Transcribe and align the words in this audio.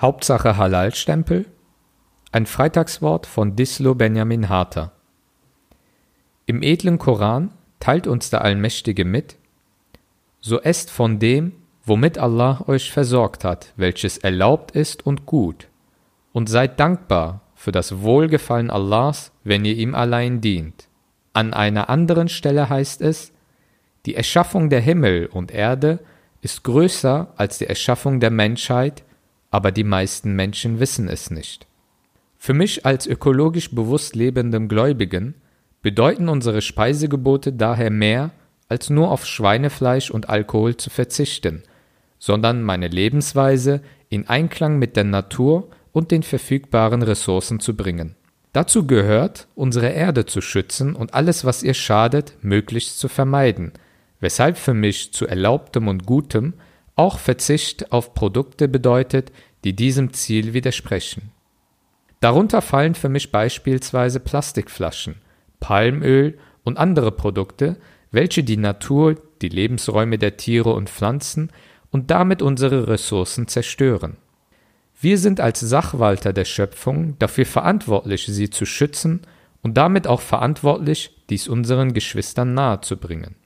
Hauptsache 0.00 0.56
Halal-Stempel? 0.56 1.44
Ein 2.32 2.46
Freitagswort 2.46 3.26
von 3.26 3.54
Dislo 3.54 3.94
Benjamin 3.94 4.48
Harter. 4.48 4.92
Im 6.46 6.62
edlen 6.62 6.98
Koran 6.98 7.50
teilt 7.80 8.06
uns 8.06 8.30
der 8.30 8.40
Allmächtige 8.40 9.04
mit: 9.04 9.36
So 10.40 10.58
esst 10.58 10.90
von 10.90 11.18
dem, 11.18 11.52
womit 11.84 12.16
Allah 12.16 12.64
euch 12.66 12.90
versorgt 12.90 13.44
hat, 13.44 13.74
welches 13.76 14.16
erlaubt 14.16 14.70
ist 14.70 15.04
und 15.04 15.26
gut, 15.26 15.68
und 16.32 16.48
seid 16.48 16.80
dankbar 16.80 17.42
für 17.54 17.70
das 17.70 18.00
Wohlgefallen 18.00 18.70
Allahs, 18.70 19.32
wenn 19.44 19.66
ihr 19.66 19.76
ihm 19.76 19.94
allein 19.94 20.40
dient. 20.40 20.88
An 21.34 21.52
einer 21.52 21.90
anderen 21.90 22.30
Stelle 22.30 22.70
heißt 22.70 23.02
es: 23.02 23.32
Die 24.06 24.14
Erschaffung 24.14 24.70
der 24.70 24.80
Himmel 24.80 25.26
und 25.26 25.50
Erde 25.50 25.98
ist 26.40 26.64
größer 26.64 27.34
als 27.36 27.58
die 27.58 27.66
Erschaffung 27.66 28.18
der 28.18 28.30
Menschheit 28.30 29.04
aber 29.50 29.72
die 29.72 29.84
meisten 29.84 30.34
Menschen 30.34 30.80
wissen 30.80 31.08
es 31.08 31.30
nicht. 31.30 31.66
Für 32.38 32.54
mich 32.54 32.86
als 32.86 33.06
ökologisch 33.06 33.74
bewusst 33.74 34.16
lebendem 34.16 34.68
Gläubigen 34.68 35.34
bedeuten 35.82 36.28
unsere 36.28 36.62
Speisegebote 36.62 37.52
daher 37.52 37.90
mehr, 37.90 38.30
als 38.68 38.88
nur 38.88 39.10
auf 39.10 39.26
Schweinefleisch 39.26 40.10
und 40.10 40.28
Alkohol 40.28 40.76
zu 40.76 40.90
verzichten, 40.90 41.62
sondern 42.18 42.62
meine 42.62 42.88
Lebensweise 42.88 43.82
in 44.08 44.28
Einklang 44.28 44.78
mit 44.78 44.96
der 44.96 45.04
Natur 45.04 45.68
und 45.92 46.10
den 46.10 46.22
verfügbaren 46.22 47.02
Ressourcen 47.02 47.60
zu 47.60 47.76
bringen. 47.76 48.14
Dazu 48.52 48.86
gehört, 48.86 49.46
unsere 49.54 49.88
Erde 49.88 50.26
zu 50.26 50.40
schützen 50.40 50.94
und 50.94 51.14
alles, 51.14 51.44
was 51.44 51.62
ihr 51.62 51.74
schadet, 51.74 52.34
möglichst 52.42 52.98
zu 52.98 53.08
vermeiden, 53.08 53.72
weshalb 54.18 54.56
für 54.56 54.74
mich 54.74 55.12
zu 55.12 55.26
Erlaubtem 55.26 55.88
und 55.88 56.04
Gutem 56.04 56.54
auch 56.96 57.18
Verzicht 57.18 57.92
auf 57.92 58.14
Produkte 58.14 58.68
bedeutet, 58.68 59.32
die 59.64 59.74
diesem 59.74 60.12
Ziel 60.12 60.52
widersprechen. 60.52 61.30
Darunter 62.20 62.60
fallen 62.60 62.94
für 62.94 63.08
mich 63.08 63.32
beispielsweise 63.32 64.20
Plastikflaschen, 64.20 65.16
Palmöl 65.58 66.38
und 66.64 66.78
andere 66.78 67.12
Produkte, 67.12 67.76
welche 68.10 68.44
die 68.44 68.56
Natur, 68.56 69.16
die 69.40 69.48
Lebensräume 69.48 70.18
der 70.18 70.36
Tiere 70.36 70.72
und 70.72 70.90
Pflanzen 70.90 71.50
und 71.90 72.10
damit 72.10 72.42
unsere 72.42 72.88
Ressourcen 72.88 73.48
zerstören. 73.48 74.16
Wir 75.00 75.16
sind 75.16 75.40
als 75.40 75.60
Sachwalter 75.60 76.34
der 76.34 76.44
Schöpfung 76.44 77.18
dafür 77.18 77.46
verantwortlich, 77.46 78.26
sie 78.26 78.50
zu 78.50 78.66
schützen 78.66 79.22
und 79.62 79.78
damit 79.78 80.06
auch 80.06 80.20
verantwortlich, 80.20 81.16
dies 81.30 81.48
unseren 81.48 81.94
Geschwistern 81.94 82.52
nahezubringen. 82.52 83.36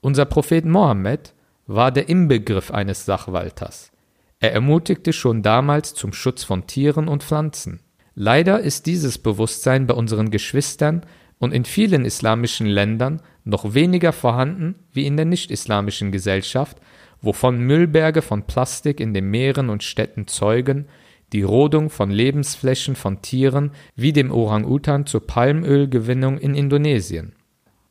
Unser 0.00 0.24
Prophet 0.24 0.64
Mohammed 0.64 1.34
war 1.66 1.92
der 1.92 2.08
Inbegriff 2.08 2.70
eines 2.70 3.04
Sachwalters. 3.04 3.92
Er 4.40 4.52
ermutigte 4.52 5.12
schon 5.12 5.42
damals 5.42 5.94
zum 5.94 6.12
Schutz 6.12 6.42
von 6.42 6.66
Tieren 6.66 7.08
und 7.08 7.22
Pflanzen. 7.22 7.80
Leider 8.14 8.60
ist 8.60 8.86
dieses 8.86 9.18
Bewusstsein 9.18 9.86
bei 9.86 9.94
unseren 9.94 10.30
Geschwistern 10.30 11.06
und 11.38 11.52
in 11.52 11.64
vielen 11.64 12.04
islamischen 12.04 12.66
Ländern 12.66 13.22
noch 13.44 13.74
weniger 13.74 14.12
vorhanden 14.12 14.74
wie 14.92 15.06
in 15.06 15.16
der 15.16 15.26
nicht-islamischen 15.26 16.12
Gesellschaft, 16.12 16.78
wovon 17.20 17.58
Müllberge 17.60 18.22
von 18.22 18.46
Plastik 18.46 19.00
in 19.00 19.14
den 19.14 19.30
Meeren 19.30 19.70
und 19.70 19.82
Städten 19.82 20.26
zeugen, 20.26 20.86
die 21.32 21.42
Rodung 21.42 21.88
von 21.88 22.10
Lebensflächen 22.10 22.94
von 22.94 23.22
Tieren 23.22 23.70
wie 23.96 24.12
dem 24.12 24.30
Orang-Utan 24.30 25.06
zur 25.06 25.26
Palmölgewinnung 25.26 26.38
in 26.38 26.54
Indonesien. 26.54 27.32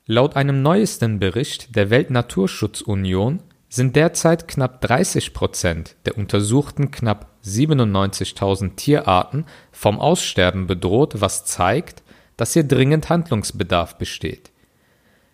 Laut 0.06 0.36
einem 0.36 0.62
neuesten 0.62 1.20
Bericht 1.20 1.76
der 1.76 1.90
Weltnaturschutzunion 1.90 3.40
sind 3.72 3.96
derzeit 3.96 4.50
knapp 4.50 4.82
30 4.82 5.34
Prozent 5.34 5.96
der 6.06 6.18
untersuchten 6.18 6.92
knapp 6.92 7.32
97.000 7.46 8.76
Tierarten 8.76 9.46
vom 9.72 9.98
Aussterben 9.98 10.68
bedroht, 10.68 11.22
was 11.22 11.46
zeigt, 11.46 12.04
dass 12.36 12.52
hier 12.52 12.66
dringend 12.66 13.10
Handlungsbedarf 13.10 13.98
besteht. 13.98 14.52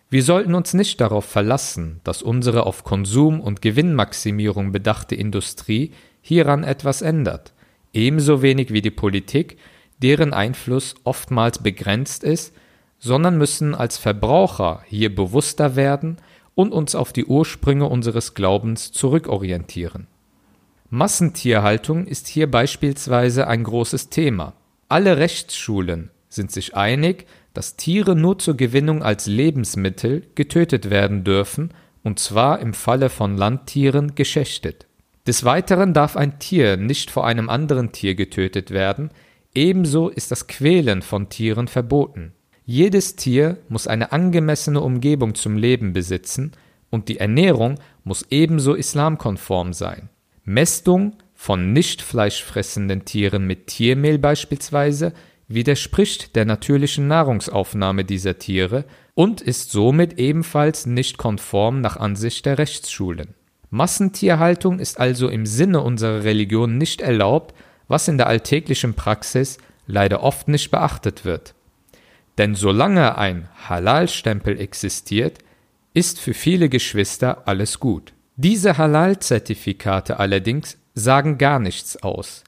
Wir 0.08 0.22
sollten 0.22 0.54
uns 0.54 0.72
nicht 0.72 1.00
darauf 1.00 1.24
verlassen, 1.24 2.00
dass 2.04 2.22
unsere 2.22 2.64
auf 2.64 2.84
Konsum 2.84 3.40
und 3.40 3.60
Gewinnmaximierung 3.60 4.70
bedachte 4.70 5.16
Industrie 5.16 5.92
hieran 6.22 6.62
etwas 6.62 7.02
ändert, 7.02 7.52
ebenso 7.92 8.40
wenig 8.40 8.72
wie 8.72 8.82
die 8.82 8.92
Politik, 8.92 9.58
deren 9.98 10.32
Einfluss 10.32 10.94
oftmals 11.02 11.58
begrenzt 11.58 12.22
ist, 12.22 12.54
sondern 13.00 13.36
müssen 13.36 13.74
als 13.74 13.98
Verbraucher 13.98 14.82
hier 14.86 15.12
bewusster 15.12 15.74
werden 15.74 16.18
und 16.58 16.72
uns 16.72 16.96
auf 16.96 17.12
die 17.12 17.24
Ursprünge 17.24 17.86
unseres 17.86 18.34
Glaubens 18.34 18.90
zurückorientieren. 18.90 20.08
Massentierhaltung 20.90 22.04
ist 22.04 22.26
hier 22.26 22.50
beispielsweise 22.50 23.46
ein 23.46 23.62
großes 23.62 24.08
Thema. 24.08 24.54
Alle 24.88 25.18
Rechtsschulen 25.18 26.10
sind 26.28 26.50
sich 26.50 26.74
einig, 26.74 27.26
dass 27.54 27.76
Tiere 27.76 28.16
nur 28.16 28.40
zur 28.40 28.56
Gewinnung 28.56 29.04
als 29.04 29.26
Lebensmittel 29.26 30.26
getötet 30.34 30.90
werden 30.90 31.22
dürfen, 31.22 31.70
und 32.02 32.18
zwar 32.18 32.58
im 32.58 32.74
Falle 32.74 33.08
von 33.08 33.36
Landtieren 33.36 34.16
geschächtet. 34.16 34.88
Des 35.28 35.44
Weiteren 35.44 35.94
darf 35.94 36.16
ein 36.16 36.40
Tier 36.40 36.76
nicht 36.76 37.12
vor 37.12 37.24
einem 37.24 37.48
anderen 37.50 37.92
Tier 37.92 38.16
getötet 38.16 38.72
werden, 38.72 39.12
ebenso 39.54 40.08
ist 40.08 40.32
das 40.32 40.48
Quälen 40.48 41.02
von 41.02 41.28
Tieren 41.28 41.68
verboten. 41.68 42.32
Jedes 42.70 43.16
Tier 43.16 43.56
muss 43.70 43.86
eine 43.86 44.12
angemessene 44.12 44.82
Umgebung 44.82 45.34
zum 45.34 45.56
Leben 45.56 45.94
besitzen 45.94 46.52
und 46.90 47.08
die 47.08 47.18
Ernährung 47.18 47.76
muss 48.04 48.26
ebenso 48.28 48.74
islamkonform 48.74 49.72
sein. 49.72 50.10
Mästung 50.44 51.14
von 51.34 51.72
nicht 51.72 52.02
fleischfressenden 52.02 53.06
Tieren 53.06 53.46
mit 53.46 53.68
Tiermehl 53.68 54.18
beispielsweise 54.18 55.14
widerspricht 55.48 56.36
der 56.36 56.44
natürlichen 56.44 57.08
Nahrungsaufnahme 57.08 58.04
dieser 58.04 58.38
Tiere 58.38 58.84
und 59.14 59.40
ist 59.40 59.70
somit 59.70 60.18
ebenfalls 60.18 60.84
nicht 60.84 61.16
konform 61.16 61.80
nach 61.80 61.96
Ansicht 61.96 62.44
der 62.44 62.58
Rechtsschulen. 62.58 63.32
Massentierhaltung 63.70 64.78
ist 64.78 65.00
also 65.00 65.28
im 65.28 65.46
Sinne 65.46 65.80
unserer 65.80 66.22
Religion 66.22 66.76
nicht 66.76 67.00
erlaubt, 67.00 67.54
was 67.86 68.08
in 68.08 68.18
der 68.18 68.26
alltäglichen 68.26 68.92
Praxis 68.92 69.56
leider 69.86 70.22
oft 70.22 70.48
nicht 70.48 70.70
beachtet 70.70 71.24
wird. 71.24 71.54
Denn 72.38 72.54
solange 72.54 73.18
ein 73.18 73.48
Halal-Stempel 73.68 74.60
existiert, 74.60 75.38
ist 75.92 76.20
für 76.20 76.34
viele 76.34 76.68
Geschwister 76.68 77.48
alles 77.48 77.80
gut. 77.80 78.12
Diese 78.36 78.78
Halal-Zertifikate 78.78 80.20
allerdings 80.20 80.78
sagen 80.94 81.38
gar 81.38 81.58
nichts 81.58 82.00
aus. 82.02 82.44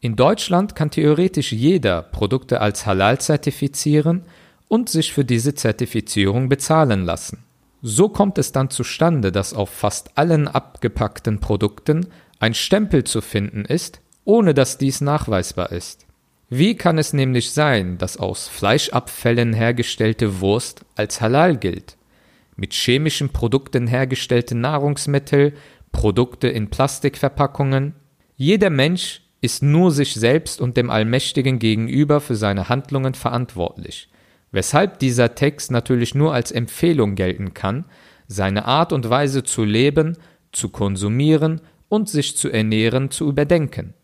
In 0.00 0.16
Deutschland 0.16 0.74
kann 0.74 0.90
theoretisch 0.90 1.52
jeder 1.52 2.02
Produkte 2.02 2.60
als 2.62 2.86
Halal 2.86 3.20
zertifizieren 3.20 4.24
und 4.68 4.88
sich 4.88 5.12
für 5.12 5.24
diese 5.24 5.54
Zertifizierung 5.54 6.48
bezahlen 6.48 7.04
lassen. 7.04 7.44
So 7.82 8.08
kommt 8.08 8.38
es 8.38 8.52
dann 8.52 8.70
zustande, 8.70 9.30
dass 9.30 9.52
auf 9.52 9.68
fast 9.68 10.16
allen 10.16 10.48
abgepackten 10.48 11.40
Produkten 11.40 12.06
ein 12.38 12.54
Stempel 12.54 13.04
zu 13.04 13.20
finden 13.20 13.66
ist, 13.66 14.00
ohne 14.24 14.54
dass 14.54 14.78
dies 14.78 15.02
nachweisbar 15.02 15.70
ist. 15.70 16.03
Wie 16.50 16.76
kann 16.76 16.98
es 16.98 17.12
nämlich 17.12 17.50
sein, 17.52 17.96
dass 17.98 18.16
aus 18.16 18.48
Fleischabfällen 18.48 19.54
hergestellte 19.54 20.40
Wurst 20.40 20.84
als 20.94 21.20
halal 21.20 21.56
gilt? 21.56 21.96
Mit 22.56 22.74
chemischen 22.74 23.30
Produkten 23.30 23.86
hergestellte 23.86 24.54
Nahrungsmittel, 24.54 25.54
Produkte 25.90 26.48
in 26.48 26.68
Plastikverpackungen? 26.68 27.94
Jeder 28.36 28.70
Mensch 28.70 29.22
ist 29.40 29.62
nur 29.62 29.90
sich 29.90 30.14
selbst 30.14 30.60
und 30.60 30.76
dem 30.76 30.90
Allmächtigen 30.90 31.58
gegenüber 31.58 32.20
für 32.20 32.36
seine 32.36 32.68
Handlungen 32.68 33.14
verantwortlich, 33.14 34.08
weshalb 34.52 34.98
dieser 34.98 35.34
Text 35.34 35.70
natürlich 35.70 36.14
nur 36.14 36.34
als 36.34 36.52
Empfehlung 36.52 37.14
gelten 37.14 37.54
kann, 37.54 37.84
seine 38.26 38.66
Art 38.66 38.92
und 38.92 39.08
Weise 39.08 39.44
zu 39.44 39.64
leben, 39.64 40.16
zu 40.52 40.68
konsumieren 40.68 41.60
und 41.88 42.08
sich 42.08 42.36
zu 42.36 42.50
ernähren 42.50 43.10
zu 43.10 43.28
überdenken. 43.28 43.94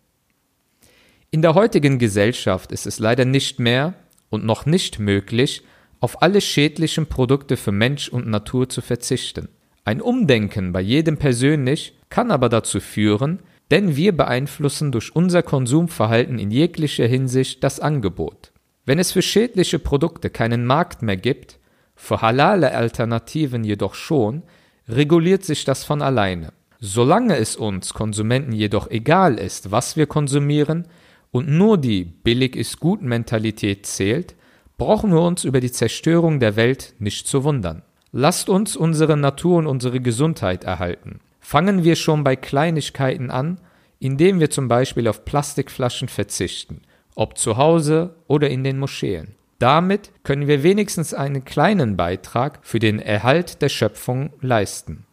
In 1.32 1.42
der 1.42 1.54
heutigen 1.54 2.00
Gesellschaft 2.00 2.72
ist 2.72 2.88
es 2.88 2.98
leider 2.98 3.24
nicht 3.24 3.60
mehr 3.60 3.94
und 4.30 4.44
noch 4.44 4.66
nicht 4.66 4.98
möglich, 4.98 5.62
auf 6.00 6.22
alle 6.22 6.41
schädlichen 6.41 7.06
Produkte 7.06 7.56
für 7.56 7.71
Mensch 7.71 8.09
und 8.09 8.27
Natur 8.27 8.68
zu 8.68 8.80
verzichten. 8.80 9.48
Ein 9.84 10.00
Umdenken 10.00 10.72
bei 10.72 10.80
jedem 10.80 11.18
persönlich 11.18 11.97
kann 12.09 12.32
aber 12.32 12.48
dazu 12.48 12.80
führen, 12.80 13.38
denn 13.71 13.94
wir 13.94 14.16
beeinflussen 14.16 14.91
durch 14.91 15.15
unser 15.15 15.44
Konsumverhalten 15.44 16.41
in 16.41 16.50
jeglicher 16.50 17.06
Hinsicht 17.06 17.62
das 17.62 17.78
Angebot. 17.78 18.50
Wenn 18.84 18.98
es 18.98 19.12
für 19.12 19.22
schädliche 19.22 19.78
Produkte 19.78 20.30
keinen 20.30 20.66
Markt 20.66 21.00
mehr 21.00 21.16
gibt, 21.16 21.60
für 21.94 22.22
halale 22.22 22.74
Alternativen 22.74 23.62
jedoch 23.62 23.94
schon, 23.94 24.42
reguliert 24.88 25.44
sich 25.44 25.65
das 25.65 25.84
von 25.84 26.03
alleine. 26.03 26.53
Solange 26.80 27.36
es 27.36 27.54
uns 27.54 27.94
Konsumenten 27.94 28.50
jedoch 28.50 28.91
egal 28.91 29.38
ist, 29.38 29.71
was 29.71 29.97
wir 29.97 30.06
konsumieren, 30.06 30.88
und 31.30 31.48
nur 31.48 31.78
die 31.78 32.04
billig 32.04 32.56
ist 32.56 32.80
gut 32.80 33.03
Mentalität 33.03 33.86
zählt, 33.86 34.34
brauchen 34.78 35.12
wir 35.12 35.21
uns 35.21 35.44
über 35.44 35.60
die 35.60 35.71
Zerstörung 35.71 36.41
der 36.41 36.56
Welt 36.56 36.94
nicht 36.98 37.27
zu 37.27 37.44
wundern. 37.44 37.82
Lasst 38.12 38.48
uns 38.48 38.77
unsere 38.77 39.16
Natur 39.16 39.59
und 39.59 39.66
unsere 39.66 40.00
Gesundheit 40.00 40.65
erhalten. 40.65 41.21
Fangen 41.38 41.84
wir 41.84 41.97
schon 41.97 42.24
bei 42.24 42.34
Kleinigkeiten 42.34 43.30
an, 43.30 43.60
indem 43.98 44.41
wir 44.41 44.50
zum 44.50 44.66
Beispiel 44.68 45.06
auf 45.06 45.24
Plastikflaschen 45.24 46.09
verzichten, 46.09 46.82
ob 47.15 47.38
zu 47.38 47.56
Hause 47.56 48.16
oder 48.27 48.50
in 48.50 48.65
den 48.65 48.78
Moscheen. 48.78 49.34
Damit 49.59 50.10
können 50.24 50.48
wir 50.48 50.62
wenigstens 50.62 51.12
einen 51.12 51.44
kleinen 51.44 51.97
Beitrag 51.97 52.60
für 52.62 52.78
den 52.78 52.98
Erhalt 52.98 53.60
der 53.60 53.68
Schöpfung 53.68 54.32
leisten. 54.41 55.04